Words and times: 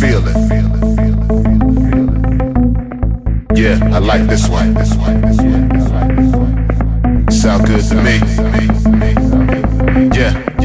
Feel 0.00 0.22
it. 0.28 0.36
Yeah, 3.56 3.78
I 3.94 3.98
like 3.98 4.26
this 4.26 4.46
one. 4.46 4.74
Sound 7.30 7.66
good 7.66 7.84
to 7.84 7.94
me. 8.02 8.20
Yeah. 10.14 10.59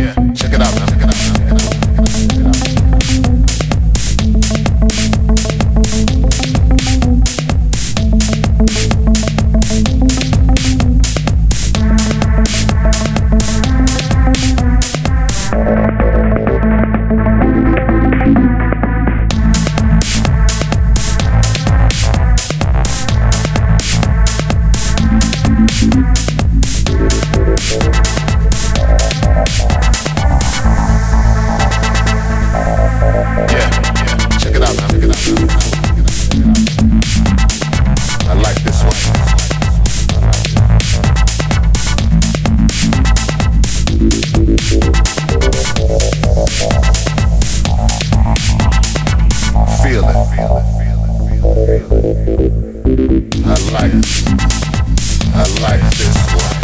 I 55.37 55.43
like 55.59 55.81
this 55.97 56.15
one. 56.33 56.55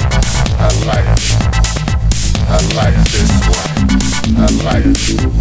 I 0.57 0.69
like 2.75 2.95
this 3.11 3.31
one. 3.49 3.67
I 4.37 4.47
like 4.63 4.83
this 4.85 5.25
one. 5.25 5.40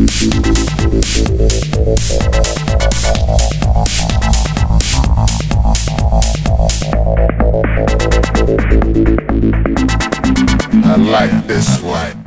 like 10.96 11.46
this 11.48 11.82
one. 11.82 12.17